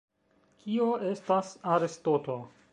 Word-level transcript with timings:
Kio 0.63 0.87
estas 1.11 1.53
arestoto? 1.77 2.43